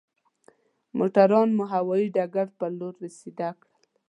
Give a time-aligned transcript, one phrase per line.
[0.97, 3.73] موټران مو هوايي ډګر پر لور سيده کړل.